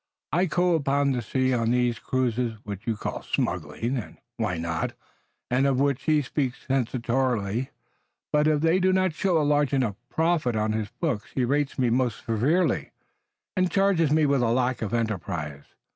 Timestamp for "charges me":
13.69-14.25